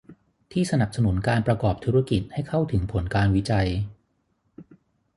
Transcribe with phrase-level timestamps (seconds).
[0.51, 3.69] ที่สนับสนุนการประกอบธุรกิจให้เข้าถึงผลการวิจัย